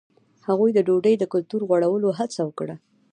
هغوی 0.47 0.71
د 0.73 0.79
ډوډۍ 0.87 1.15
د 1.19 1.23
کلتور 1.33 1.61
د 1.63 1.67
غوړولو 1.69 2.09
هڅه 2.19 2.41
وکړه. 2.45 2.75